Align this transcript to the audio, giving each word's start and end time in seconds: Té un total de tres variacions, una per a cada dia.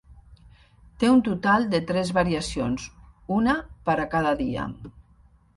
Té 1.03 1.11
un 1.15 1.19
total 1.27 1.67
de 1.75 1.81
tres 1.93 2.13
variacions, 2.19 2.89
una 3.39 3.57
per 3.91 3.99
a 4.07 4.11
cada 4.15 4.37
dia. 4.45 4.69